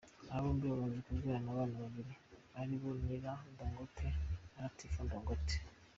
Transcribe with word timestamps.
Aba 0.33 0.43
bombi 0.45 0.65
bamaze 0.71 0.99
kubyarana 1.05 1.49
abana 1.53 1.75
babiri 1.83 2.13
ari 2.59 2.75
bo 2.81 2.89
Nillan 3.05 3.39
Dangote 3.57 4.07
na 4.53 4.57
Latifah 4.63 5.07
Dangote. 5.11 5.57